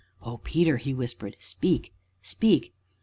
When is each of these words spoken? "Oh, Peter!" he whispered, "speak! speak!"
"Oh, 0.23 0.39
Peter!" 0.39 0.77
he 0.77 0.95
whispered, 0.95 1.37
"speak! 1.39 1.93
speak!" 2.23 2.73